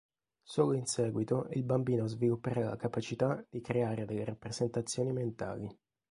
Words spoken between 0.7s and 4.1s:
in seguito il bambino svilupperà la capacità di creare